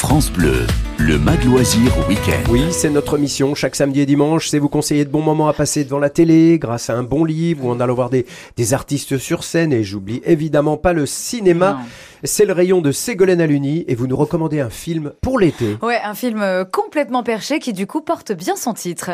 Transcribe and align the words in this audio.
France 0.00 0.32
Bleu, 0.32 0.66
le 0.98 1.18
Mag 1.18 1.44
Loisir 1.44 1.92
Week-end. 2.08 2.50
Oui, 2.50 2.62
c'est 2.70 2.88
notre 2.88 3.18
mission. 3.18 3.54
Chaque 3.54 3.76
samedi 3.76 4.00
et 4.00 4.06
dimanche, 4.06 4.48
c'est 4.48 4.58
vous 4.58 4.70
conseiller 4.70 5.04
de 5.04 5.10
bons 5.10 5.20
moments 5.20 5.46
à 5.46 5.52
passer 5.52 5.84
devant 5.84 5.98
la 5.98 6.08
télé, 6.08 6.58
grâce 6.58 6.88
à 6.88 6.96
un 6.96 7.02
bon 7.02 7.22
livre 7.22 7.66
ou 7.66 7.70
en 7.70 7.80
allant 7.80 7.92
voir 7.92 8.08
des, 8.08 8.24
des 8.56 8.72
artistes 8.72 9.18
sur 9.18 9.44
scène. 9.44 9.74
Et 9.74 9.84
j'oublie 9.84 10.22
évidemment 10.24 10.78
pas 10.78 10.94
le 10.94 11.04
cinéma. 11.04 11.80
C'est 12.24 12.46
le 12.46 12.54
rayon 12.54 12.80
de 12.80 12.92
Ségolène 12.92 13.42
Aluni 13.42 13.84
et 13.88 13.94
vous 13.94 14.06
nous 14.06 14.16
recommandez 14.16 14.60
un 14.60 14.70
film 14.70 15.12
pour 15.20 15.38
l'été. 15.38 15.76
Ouais, 15.82 16.00
un 16.02 16.14
film 16.14 16.40
euh, 16.40 16.64
complètement 16.64 17.22
perché 17.22 17.58
qui 17.58 17.74
du 17.74 17.86
coup 17.86 18.00
porte 18.00 18.32
bien 18.32 18.56
son 18.56 18.72
titre. 18.72 19.10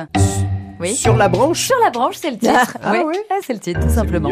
Oui. 0.79 0.95
Sur 0.95 1.17
la 1.17 1.29
branche 1.29 1.67
Sur 1.67 1.79
la 1.83 1.91
branche, 1.91 2.17
c'est 2.17 2.31
le 2.31 2.39
titre. 2.39 2.77
Ah, 2.83 2.93
oui, 2.93 2.99
oui. 3.07 3.17
ah, 3.31 3.37
c'est 3.43 3.55
le 3.55 3.61
titre, 3.61 3.81
tout 3.81 3.95
simplement. 3.95 4.29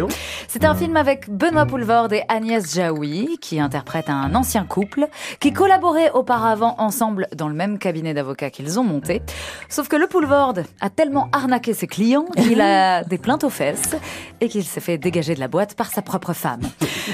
C'est 0.47 0.65
un 0.65 0.75
film 0.75 0.97
avec 0.97 1.31
Benoît 1.31 1.65
Poulvord 1.65 2.13
et 2.13 2.23
Agnès 2.29 2.75
Jaoui, 2.75 3.39
qui 3.41 3.61
interprètent 3.61 4.11
un 4.11 4.35
ancien 4.35 4.65
couple, 4.65 5.09
qui 5.41 5.53
collaboraient 5.53 6.11
auparavant 6.11 6.75
ensemble 6.79 7.29
dans 7.35 7.49
le 7.49 7.55
même 7.55 7.79
cabinet 7.79 8.13
d'avocats 8.13 8.51
qu'ils 8.51 8.79
ont 8.79 8.85
monté. 8.85 9.23
Sauf 9.71 9.89
que 9.89 9.97
le 9.97 10.07
Poulvord 10.07 10.55
a 10.81 10.91
tellement 10.91 11.29
arnaqué 11.33 11.73
ses 11.73 11.87
clients 11.87 12.27
qu'il 12.37 12.61
a 12.61 13.05
des 13.09 13.19
plaintes 13.19 13.45
aux 13.45 13.51
fesses 13.51 13.97
et 14.41 14.49
qu'il 14.49 14.65
s'est 14.65 14.81
fait 14.81 14.99
dégager 14.99 15.35
de 15.35 15.41
la 15.41 15.49
boîte 15.49 15.75
par 15.75 15.91
sa 15.91 16.03
propre 16.03 16.35
femme. 16.35 16.61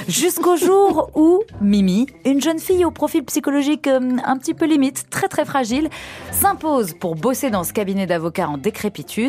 Jusqu'au 0.09 0.57
jour 0.57 1.11
où 1.15 1.43
Mimi, 1.61 2.07
une 2.25 2.41
jeune 2.41 2.59
fille 2.59 2.85
au 2.85 2.91
profil 2.91 3.25
psychologique 3.25 3.87
euh, 3.87 4.01
un 4.25 4.37
petit 4.39 4.55
peu 4.55 4.67
limite, 4.67 5.09
très 5.11 5.29
très 5.29 5.45
fragile, 5.45 5.89
s'impose 6.33 6.95
pour 6.95 7.15
bosser 7.15 7.51
dans 7.51 7.65
ce 7.65 7.73
cabinet 7.73 8.07
d'avocats 8.07 8.49
en 8.49 8.59
décrépitude. 8.59 9.20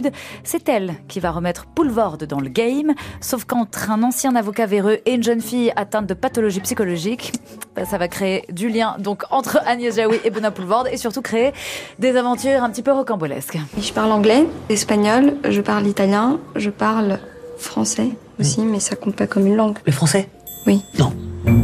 C'est 0.43 0.69
elle 0.69 0.95
qui 1.07 1.19
va 1.19 1.31
remettre 1.31 1.65
Poulvord 1.65 2.17
dans 2.17 2.39
le 2.39 2.49
game, 2.49 2.93
sauf 3.19 3.45
qu'entre 3.45 3.91
un 3.91 4.03
ancien 4.03 4.35
avocat 4.35 4.65
véreux 4.65 4.99
et 5.05 5.13
une 5.13 5.23
jeune 5.23 5.41
fille 5.41 5.71
atteinte 5.75 6.07
de 6.07 6.13
pathologie 6.13 6.59
psychologique, 6.61 7.33
bah, 7.75 7.85
ça 7.85 7.97
va 7.97 8.07
créer 8.07 8.45
du 8.51 8.69
lien 8.69 8.95
donc 8.99 9.23
entre 9.31 9.59
Agnès 9.65 9.95
Jaoui 9.95 10.19
et 10.23 10.29
Benoît 10.29 10.51
Poulvord 10.51 10.87
et 10.91 10.97
surtout 10.97 11.21
créer 11.21 11.51
des 11.99 12.15
aventures 12.15 12.63
un 12.63 12.69
petit 12.69 12.83
peu 12.83 12.91
rocambolesques. 12.91 13.57
Je 13.77 13.93
parle 13.93 14.11
anglais, 14.11 14.45
espagnol, 14.69 15.35
je 15.49 15.61
parle 15.61 15.87
italien, 15.87 16.39
je 16.55 16.69
parle 16.69 17.19
français 17.57 18.09
aussi, 18.39 18.61
mais 18.61 18.79
ça 18.79 18.95
compte 18.95 19.15
pas 19.15 19.27
comme 19.27 19.45
une 19.47 19.55
langue. 19.55 19.77
Le 19.85 19.91
français? 19.91 20.29
Oui. 20.65 20.81
Non. 20.99 21.13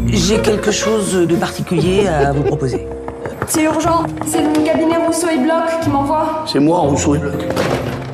J'ai 0.08 0.42
quelque 0.42 0.72
chose 0.72 1.14
de 1.14 1.36
particulier 1.36 2.08
à 2.08 2.32
vous 2.32 2.44
proposer. 2.44 2.88
C'est 3.48 3.64
urgent, 3.64 4.04
c'est 4.26 4.42
le 4.42 4.66
cabinet 4.66 4.98
Rousseau 4.98 5.28
et 5.30 5.38
Bloch 5.38 5.80
qui 5.82 5.90
m'envoie. 5.90 6.44
C'est 6.48 6.60
moi, 6.60 6.80
Rousseau 6.80 7.16
et 7.16 7.20
Bloch. 7.20 7.44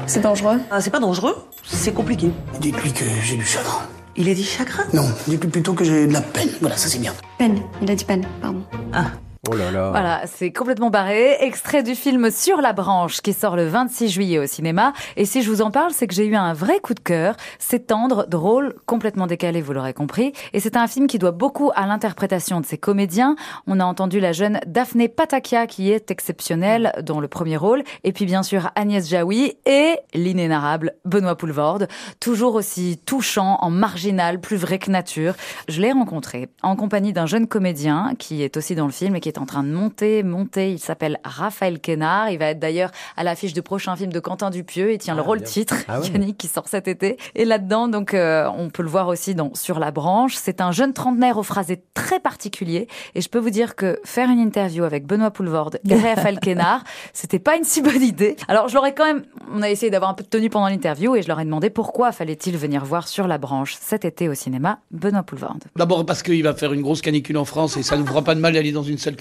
C'est 0.07 0.21
dangereux? 0.21 0.59
Ah, 0.69 0.81
c'est 0.81 0.89
pas 0.89 0.99
dangereux, 0.99 1.35
c'est 1.65 1.93
compliqué. 1.93 2.29
Dites-lui 2.59 2.91
que 2.91 3.05
j'ai 3.23 3.35
du 3.35 3.45
chagrin. 3.45 3.81
Il 4.15 4.29
a 4.29 4.33
dit 4.33 4.43
chagrin? 4.43 4.83
Non, 4.93 5.05
dites-lui 5.27 5.49
plutôt 5.49 5.73
que 5.73 5.83
j'ai 5.83 6.07
de 6.07 6.13
la 6.13 6.21
peine. 6.21 6.49
Voilà, 6.61 6.77
ça 6.77 6.87
c'est 6.87 6.99
bien. 6.99 7.13
Peine, 7.37 7.61
il 7.81 7.89
a 7.89 7.95
dit 7.95 8.05
peine, 8.05 8.25
pardon. 8.41 8.63
Oh 9.51 9.57
là 9.57 9.71
là. 9.71 9.89
Voilà, 9.89 10.21
c'est 10.25 10.53
complètement 10.53 10.89
barré. 10.89 11.35
Extrait 11.41 11.83
du 11.83 11.95
film 11.95 12.31
Sur 12.31 12.61
la 12.61 12.71
branche 12.71 13.19
qui 13.19 13.33
sort 13.33 13.57
le 13.57 13.67
26 13.67 14.07
juillet 14.07 14.39
au 14.39 14.45
cinéma. 14.45 14.93
Et 15.17 15.25
si 15.25 15.41
je 15.41 15.49
vous 15.49 15.61
en 15.61 15.69
parle, 15.69 15.91
c'est 15.91 16.07
que 16.07 16.13
j'ai 16.13 16.25
eu 16.25 16.35
un 16.35 16.53
vrai 16.53 16.79
coup 16.79 16.93
de 16.93 17.01
cœur. 17.01 17.35
C'est 17.59 17.87
tendre, 17.87 18.25
drôle, 18.29 18.73
complètement 18.85 19.27
décalé, 19.27 19.59
vous 19.59 19.73
l'aurez 19.73 19.93
compris. 19.93 20.31
Et 20.53 20.61
c'est 20.61 20.77
un 20.77 20.87
film 20.87 21.07
qui 21.07 21.19
doit 21.19 21.31
beaucoup 21.31 21.71
à 21.75 21.85
l'interprétation 21.85 22.61
de 22.61 22.65
ses 22.65 22.77
comédiens. 22.77 23.35
On 23.67 23.81
a 23.81 23.83
entendu 23.83 24.21
la 24.21 24.31
jeune 24.31 24.61
Daphné 24.65 25.09
Patakia 25.09 25.67
qui 25.67 25.91
est 25.91 26.09
exceptionnelle 26.09 26.93
dans 27.03 27.19
le 27.19 27.27
premier 27.27 27.57
rôle. 27.57 27.83
Et 28.05 28.13
puis 28.13 28.23
bien 28.23 28.43
sûr 28.43 28.71
Agnès 28.75 29.09
Jaoui 29.09 29.57
et 29.65 29.97
l'inénarrable 30.13 30.93
Benoît 31.03 31.35
Poulvord. 31.35 31.79
Toujours 32.21 32.55
aussi 32.55 32.97
touchant, 33.05 33.57
en 33.59 33.69
marginal, 33.69 34.39
plus 34.39 34.55
vrai 34.55 34.79
que 34.79 34.89
nature. 34.89 35.33
Je 35.67 35.81
l'ai 35.81 35.91
rencontré 35.91 36.47
en 36.61 36.77
compagnie 36.77 37.11
d'un 37.11 37.25
jeune 37.25 37.47
comédien 37.47 38.13
qui 38.17 38.41
est 38.41 38.55
aussi 38.55 38.73
dans 38.73 38.85
le 38.85 38.93
film 38.93 39.17
et 39.17 39.19
qui 39.19 39.27
est 39.27 39.32
en 39.37 39.45
train 39.45 39.63
de 39.63 39.69
monter, 39.69 40.23
monter. 40.23 40.71
Il 40.71 40.79
s'appelle 40.79 41.19
Raphaël 41.23 41.79
Quénard. 41.79 42.29
Il 42.29 42.39
va 42.39 42.47
être 42.47 42.59
d'ailleurs 42.59 42.91
à 43.17 43.23
l'affiche 43.23 43.53
du 43.53 43.61
prochain 43.61 43.95
film 43.95 44.11
de 44.11 44.19
Quentin 44.19 44.49
Dupieux. 44.49 44.93
Il 44.93 44.97
tient 44.97 45.15
le 45.15 45.21
rôle 45.21 45.39
bien. 45.39 45.47
titre, 45.47 45.75
Ah 45.87 45.99
ouais. 45.99 46.07
Yannick, 46.07 46.37
qui 46.37 46.47
sort 46.47 46.67
cet 46.67 46.87
été. 46.87 47.17
Et 47.35 47.45
là-dedans, 47.45 47.87
donc, 47.87 48.13
euh, 48.13 48.49
on 48.57 48.69
peut 48.69 48.83
le 48.83 48.89
voir 48.89 49.07
aussi 49.07 49.35
dans 49.35 49.53
Sur 49.53 49.79
la 49.79 49.91
branche. 49.91 50.35
C'est 50.35 50.61
un 50.61 50.71
jeune 50.71 50.93
trentenaire 50.93 51.37
au 51.37 51.43
phrasé 51.43 51.83
très 51.93 52.19
particulier. 52.19 52.87
Et 53.15 53.21
je 53.21 53.29
peux 53.29 53.39
vous 53.39 53.49
dire 53.49 53.75
que 53.75 53.99
faire 54.03 54.29
une 54.29 54.39
interview 54.39 54.83
avec 54.83 55.05
Benoît 55.05 55.31
Poulvord 55.31 55.71
et 55.87 55.95
Raphaël 55.95 56.39
Quénard, 56.39 56.83
c'était 57.13 57.39
pas 57.39 57.55
une 57.55 57.63
si 57.63 57.81
bonne 57.81 58.01
idée. 58.01 58.35
Alors, 58.47 58.67
je 58.67 58.73
leur 58.73 58.85
ai 58.85 58.93
quand 58.93 59.05
même, 59.05 59.23
on 59.53 59.61
a 59.61 59.69
essayé 59.69 59.89
d'avoir 59.89 60.11
un 60.11 60.13
peu 60.13 60.23
de 60.23 60.29
tenue 60.29 60.49
pendant 60.49 60.67
l'interview 60.67 61.15
et 61.15 61.21
je 61.21 61.27
leur 61.27 61.39
ai 61.39 61.45
demandé 61.45 61.69
pourquoi 61.69 62.11
fallait-il 62.11 62.57
venir 62.57 62.83
voir 62.85 63.07
Sur 63.07 63.27
la 63.27 63.37
branche 63.37 63.75
cet 63.79 64.05
été 64.05 64.29
au 64.29 64.33
cinéma 64.33 64.79
Benoît 64.91 65.23
Poulvord. 65.23 65.57
D'abord 65.75 66.05
parce 66.05 66.23
qu'il 66.23 66.43
va 66.43 66.53
faire 66.53 66.73
une 66.73 66.81
grosse 66.81 67.01
canicule 67.01 67.37
en 67.37 67.45
France 67.45 67.77
et 67.77 67.83
ça 67.83 67.95
ne 67.95 68.01
vous 68.01 68.07
fera 68.07 68.21
pas 68.21 68.35
de 68.35 68.39
mal 68.39 68.53
d'aller 68.53 68.71
dans 68.71 68.83
une 68.83 68.97
salle 68.97 69.15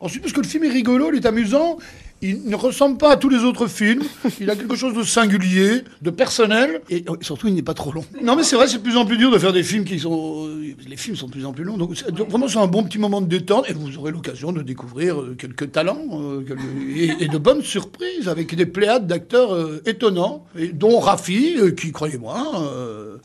Ensuite 0.00 0.22
parce 0.22 0.32
que 0.32 0.40
le 0.40 0.46
film 0.46 0.64
est 0.64 0.68
rigolo, 0.70 1.10
il 1.12 1.16
est 1.16 1.26
amusant. 1.26 1.76
Il 2.22 2.48
ne 2.48 2.56
ressemble 2.56 2.96
pas 2.96 3.10
à 3.12 3.16
tous 3.18 3.28
les 3.28 3.40
autres 3.44 3.66
films. 3.66 4.02
Il 4.40 4.48
a 4.48 4.56
quelque 4.56 4.74
chose 4.74 4.94
de 4.94 5.02
singulier, 5.02 5.84
de 6.00 6.08
personnel, 6.10 6.80
et 6.88 7.04
euh, 7.10 7.16
surtout 7.20 7.46
il 7.48 7.54
n'est 7.54 7.60
pas 7.62 7.74
trop 7.74 7.92
long. 7.92 8.06
Non 8.22 8.36
mais 8.36 8.42
c'est 8.42 8.56
vrai, 8.56 8.66
c'est 8.68 8.78
de 8.78 8.82
plus 8.82 8.96
en 8.96 9.04
plus 9.04 9.18
dur 9.18 9.30
de 9.30 9.36
faire 9.36 9.52
des 9.52 9.62
films 9.62 9.84
qui 9.84 9.98
sont... 9.98 10.46
euh, 10.48 10.74
Les 10.88 10.96
films 10.96 11.14
sont 11.14 11.26
de 11.26 11.32
plus 11.32 11.44
en 11.44 11.52
plus 11.52 11.62
longs. 11.64 11.76
Donc 11.76 11.90
vraiment 12.30 12.48
c'est 12.48 12.56
un 12.58 12.66
bon 12.68 12.84
petit 12.84 12.98
moment 12.98 13.20
de 13.20 13.26
détente 13.26 13.68
et 13.68 13.74
vous 13.74 13.98
aurez 13.98 14.12
l'occasion 14.12 14.50
de 14.52 14.62
découvrir 14.62 15.20
euh, 15.20 15.36
quelques 15.38 15.70
talents 15.72 16.00
euh, 16.12 16.40
quelques- 16.40 16.62
et, 17.20 17.24
et 17.24 17.28
de 17.28 17.36
bonnes 17.36 17.62
surprises 17.62 18.28
avec 18.28 18.54
des 18.54 18.64
pléiades 18.66 19.06
d'acteurs 19.06 19.54
euh, 19.54 19.82
étonnants, 19.84 20.46
et 20.58 20.68
dont 20.68 20.98
Rafi, 20.98 21.56
euh, 21.58 21.70
qui 21.72 21.92
croyez-moi, 21.92 22.38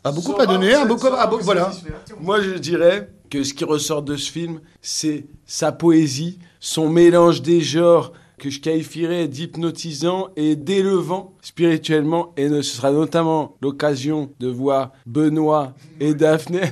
a 0.03 0.11
beaucoup 0.11 0.33
à 0.41 0.45
donner, 0.45 0.73
a 0.73 0.83
beaucoup, 0.85 1.07
beaucoup- 1.29 1.43
voilà. 1.45 1.71
Moi, 2.19 2.41
je 2.41 2.57
dirais 2.57 3.07
que 3.31 3.43
ce 3.43 3.53
qui 3.55 3.63
ressort 3.63 4.03
de 4.03 4.17
ce 4.17 4.29
film, 4.29 4.59
c'est 4.81 5.25
sa 5.45 5.71
poésie, 5.71 6.37
son 6.59 6.89
mélange 6.89 7.41
des 7.41 7.61
genres 7.61 8.11
que 8.37 8.49
je 8.49 8.59
qualifierais 8.59 9.27
d'hypnotisant 9.27 10.29
et 10.35 10.55
d'élevant 10.55 11.33
spirituellement. 11.41 12.33
Et 12.35 12.49
ce 12.49 12.61
sera 12.61 12.91
notamment 12.91 13.55
l'occasion 13.61 14.31
de 14.39 14.49
voir 14.49 14.91
Benoît 15.05 15.73
et 15.99 16.13
Daphné 16.13 16.61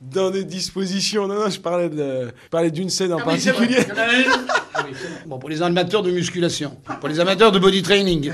dans 0.00 0.30
des 0.30 0.44
dispositions. 0.44 1.26
Non, 1.26 1.40
non, 1.40 1.50
je 1.50 1.60
parlais 1.60 1.88
de, 1.88 2.26
je 2.26 2.48
parlais 2.50 2.70
d'une 2.70 2.90
scène 2.90 3.14
en 3.14 3.18
Ah 3.20 3.24
particulier. 3.24 3.78
Ah 3.96 4.84
oui. 4.84 4.94
Bon, 5.24 5.38
pour 5.38 5.48
les 5.48 5.62
amateurs 5.62 6.02
de 6.02 6.10
musculation, 6.10 6.76
pour 7.00 7.08
les 7.08 7.18
amateurs 7.18 7.50
de 7.50 7.58
body 7.58 7.82
training, 7.82 8.30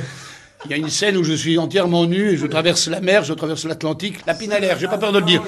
il 0.67 0.71
y 0.71 0.75
a 0.75 0.77
une 0.77 0.91
scène 0.91 1.17
où 1.17 1.25
je 1.25 1.33
suis 1.33 1.59
entièrement 1.59 2.07
nu 2.07 2.31
et 2.31 2.37
je 2.37 2.47
traverse 2.47 2.89
la 2.89 3.01
mer, 3.01 3.25
je 3.25 3.33
traverse 3.33 3.65
l'Atlantique, 3.65 4.19
la 4.27 4.59
l'air, 4.59 4.79
j'ai 4.79 4.89
pas 4.89 4.99
peur 4.99 5.13
de 5.13 5.19
le 5.19 5.25
dire. 5.25 5.43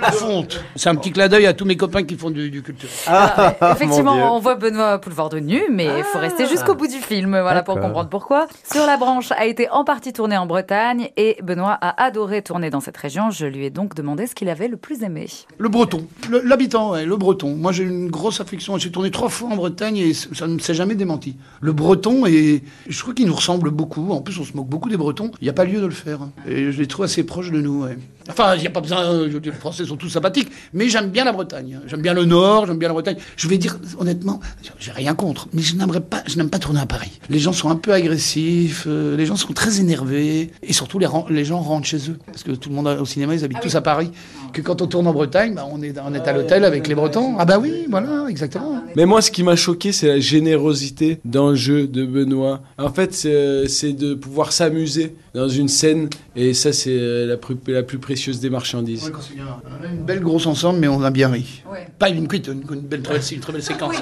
La 0.00 0.12
fonte. 0.12 0.62
C'est 0.76 0.88
un 0.88 0.94
petit 0.94 1.10
clin 1.10 1.28
d'œil 1.28 1.46
à 1.46 1.54
tous 1.54 1.64
mes 1.64 1.76
copains 1.76 2.02
qui 2.02 2.16
font 2.16 2.30
du, 2.30 2.50
du 2.50 2.62
culture. 2.62 2.88
Ah, 3.06 3.56
Dieu. 3.60 3.68
Effectivement, 3.72 4.36
on 4.36 4.40
voit 4.40 4.56
Benoît 4.56 4.98
Poulvord 4.98 5.34
nu, 5.36 5.62
mais 5.70 5.86
il 5.98 6.04
faut 6.04 6.18
rester 6.18 6.46
jusqu'au 6.46 6.74
bout 6.74 6.86
du 6.86 6.98
film, 6.98 7.30
voilà, 7.40 7.62
pour 7.62 7.80
comprendre 7.80 8.08
pourquoi. 8.08 8.46
Sur 8.70 8.86
la 8.86 8.96
branche 8.96 9.32
a 9.32 9.46
été 9.46 9.68
en 9.70 9.84
partie 9.84 10.12
tourné 10.12 10.36
en 10.36 10.46
Bretagne 10.46 11.10
et 11.16 11.36
Benoît 11.42 11.78
a 11.80 12.02
adoré 12.02 12.42
tourner 12.42 12.70
dans 12.70 12.80
cette 12.80 12.96
région. 12.96 13.30
Je 13.30 13.46
lui 13.46 13.64
ai 13.64 13.70
donc 13.70 13.94
demandé 13.94 14.26
ce 14.26 14.34
qu'il 14.34 14.48
avait 14.48 14.68
le 14.68 14.76
plus 14.76 15.02
aimé. 15.02 15.28
Le 15.58 15.68
breton, 15.68 16.06
l'habitant, 16.44 16.92
ouais, 16.92 17.04
le 17.04 17.16
breton. 17.16 17.54
Moi 17.56 17.72
j'ai 17.72 17.84
une 17.84 18.10
grosse 18.10 18.40
affection, 18.40 18.76
j'ai 18.78 18.90
tourné 18.90 19.10
trois 19.10 19.28
fois 19.28 19.50
en 19.50 19.56
Bretagne 19.56 19.96
et 19.96 20.14
ça 20.14 20.46
ne 20.46 20.58
s'est 20.58 20.74
jamais 20.74 20.94
démenti. 20.94 21.36
Le 21.60 21.72
breton, 21.72 22.26
et 22.26 22.62
je 22.88 22.98
trouve 22.98 23.14
qu'il 23.14 23.26
nous 23.26 23.34
ressemble 23.34 23.70
beaucoup, 23.70 24.09
en 24.12 24.20
plus 24.20 24.38
on 24.38 24.44
se 24.44 24.56
moque 24.56 24.68
beaucoup 24.68 24.88
des 24.88 24.96
bretons, 24.96 25.30
il 25.40 25.44
n'y 25.44 25.50
a 25.50 25.54
pas 25.54 25.64
lieu 25.64 25.80
de 25.80 25.86
le 25.86 25.92
faire. 25.92 26.20
Et 26.46 26.72
je 26.72 26.78
les 26.78 26.86
trouve 26.86 27.04
assez 27.04 27.24
proches 27.24 27.50
de 27.50 27.60
nous. 27.60 27.86
Enfin, 28.28 28.54
il 28.54 28.60
n'y 28.60 28.66
a 28.66 28.70
pas 28.70 28.80
besoin, 28.80 29.02
euh, 29.04 29.30
je 29.30 29.38
les 29.38 29.52
Français 29.52 29.84
sont 29.84 29.96
tous 29.96 30.08
sympathiques, 30.08 30.50
mais 30.72 30.88
j'aime 30.88 31.10
bien 31.10 31.24
la 31.24 31.32
Bretagne. 31.32 31.80
J'aime 31.86 32.02
bien 32.02 32.14
le 32.14 32.24
Nord, 32.24 32.66
j'aime 32.66 32.78
bien 32.78 32.88
la 32.88 32.94
Bretagne. 32.94 33.16
Je 33.36 33.48
vais 33.48 33.58
dire 33.58 33.78
honnêtement, 33.98 34.40
j'ai 34.78 34.92
rien 34.92 35.14
contre, 35.14 35.48
mais 35.52 35.62
je 35.62 35.74
n'aimerais 35.76 36.00
pas, 36.00 36.22
je 36.26 36.36
n'aime 36.36 36.50
pas 36.50 36.58
tourner 36.58 36.80
à 36.80 36.86
Paris. 36.86 37.18
Les 37.28 37.38
gens 37.38 37.52
sont 37.52 37.70
un 37.70 37.76
peu 37.76 37.92
agressifs, 37.92 38.84
euh, 38.86 39.16
les 39.16 39.26
gens 39.26 39.36
sont 39.36 39.52
très 39.52 39.80
énervés, 39.80 40.50
et 40.62 40.72
surtout 40.72 40.98
les, 40.98 41.44
gens 41.44 41.60
rentrent 41.60 41.86
chez 41.86 42.10
eux. 42.10 42.18
Parce 42.26 42.42
que 42.42 42.52
tout 42.52 42.68
le 42.68 42.74
monde 42.74 42.86
au 43.00 43.04
cinéma, 43.04 43.34
ils 43.34 43.44
habitent 43.44 43.60
tous 43.60 43.74
à 43.74 43.80
Paris. 43.80 44.10
Que 44.52 44.60
quand 44.60 44.82
on 44.82 44.86
tourne 44.86 45.06
en 45.06 45.12
Bretagne, 45.12 45.54
bah, 45.54 45.66
on, 45.70 45.82
est, 45.82 45.94
on 46.04 46.12
est 46.14 46.26
à 46.26 46.32
l'hôtel 46.32 46.64
avec 46.64 46.88
les 46.88 46.94
Bretons. 46.94 47.36
Ah 47.38 47.44
bah 47.44 47.58
oui, 47.58 47.86
voilà, 47.88 48.26
exactement. 48.28 48.82
Mais 48.96 49.06
moi, 49.06 49.22
ce 49.22 49.30
qui 49.30 49.42
m'a 49.42 49.56
choqué, 49.56 49.92
c'est 49.92 50.08
la 50.08 50.20
générosité 50.20 51.20
dans 51.24 51.50
le 51.50 51.56
jeu 51.56 51.86
de 51.86 52.04
Benoît. 52.04 52.60
En 52.78 52.92
fait, 52.92 53.14
c'est 53.14 53.68
c'est 53.68 53.92
de 53.92 54.14
pouvoir 54.14 54.52
s'amuser 54.52 55.14
dans 55.34 55.48
une 55.48 55.68
scène, 55.68 56.08
et 56.34 56.54
ça, 56.54 56.72
c'est 56.72 56.90
euh, 56.90 57.26
la, 57.26 57.36
plus- 57.36 57.56
la 57.68 57.82
plus 57.82 57.98
précieuse 57.98 58.19
des 58.28 58.50
marchandises. 58.50 59.04
Ouais, 59.06 59.10
quand 59.10 59.20
c'est 59.22 59.34
bien. 59.34 59.44
On 59.80 59.84
a 59.84 59.88
une 59.88 60.02
belle 60.04 60.20
grosse 60.20 60.46
ensemble, 60.46 60.78
mais 60.78 60.88
on 60.88 61.02
a 61.02 61.10
bien 61.10 61.28
ri. 61.28 61.62
Ouais. 61.70 61.86
Pas 61.98 62.08
une 62.10 62.28
cuite, 62.28 62.46
une, 62.48 62.62
une 62.70 62.80
belle, 62.80 63.02
très, 63.02 63.14
belle- 63.14 63.22
une 63.32 63.40
très 63.40 63.52
belle 63.52 63.62
séquence. 63.62 63.94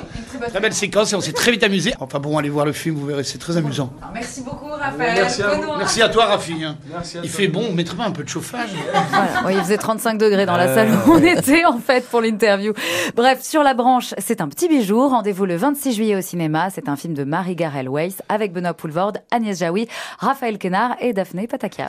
très 0.48 0.60
belle 0.60 0.72
séquence 0.74 1.12
et 1.12 1.16
on 1.16 1.20
s'est 1.20 1.32
très 1.32 1.50
vite 1.52 1.62
amusé. 1.64 1.94
Enfin 2.00 2.18
bon, 2.18 2.36
allez 2.38 2.48
voir 2.50 2.66
le 2.66 2.72
film, 2.72 2.96
vous 2.96 3.06
verrez, 3.06 3.24
c'est 3.24 3.38
très 3.38 3.56
amusant. 3.56 3.92
Merci 4.12 4.42
beaucoup, 4.42 4.66
Raphaël. 4.70 5.14
Merci 5.22 5.42
à 5.42 5.48
vous. 5.54 5.60
Benoît. 5.62 5.78
Merci 5.78 6.02
à 6.02 6.08
toi, 6.08 6.26
Rafi. 6.26 6.64
hein. 6.64 6.76
Merci 6.90 7.18
à 7.18 7.20
Il 7.22 7.30
toi. 7.30 7.36
fait 7.40 7.48
bon, 7.48 7.64
on 7.70 7.74
mettrait 7.74 7.96
pas 7.96 8.04
un 8.06 8.10
peu 8.10 8.24
de 8.24 8.28
chauffage 8.28 8.70
Voilà. 9.10 9.46
Ouais, 9.46 9.54
il 9.54 9.60
faisait 9.62 9.78
35 9.78 10.18
degrés 10.18 10.46
dans 10.46 10.56
la 10.56 10.68
Euh. 10.68 10.74
salle 10.74 10.88
où 11.06 11.12
on 11.12 11.18
était, 11.22 11.64
en 11.64 11.78
fait, 11.78 12.04
pour 12.08 12.20
l'interview. 12.20 12.72
Bref, 13.16 13.42
sur 13.42 13.62
la 13.62 13.74
branche, 13.74 14.14
c'est 14.18 14.40
un 14.40 14.48
petit 14.48 14.68
bijou. 14.68 15.08
Rendez-vous 15.08 15.46
le 15.46 15.56
26 15.56 15.92
juillet 15.92 16.16
au 16.16 16.20
cinéma. 16.20 16.68
C'est 16.70 16.88
un 16.88 16.96
film 16.96 17.14
de 17.14 17.24
Marie 17.24 17.54
Garel 17.56 17.88
Weiss 17.88 18.16
avec 18.28 18.52
Benoît 18.52 18.74
Poulvord, 18.74 19.12
Agnès 19.30 19.58
Jaoui, 19.58 19.88
Raphaël 20.18 20.58
Quénard 20.58 20.96
et 21.00 21.12
Daphné 21.12 21.46
Patakia. 21.46 21.86